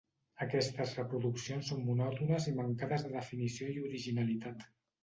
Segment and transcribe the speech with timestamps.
[0.45, 4.71] Aquestes reproduccions són monòtones i mancades de definició i originalitat.